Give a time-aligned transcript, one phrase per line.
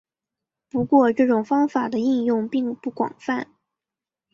[0.67, 3.47] 不过这种方法的应用并不广泛。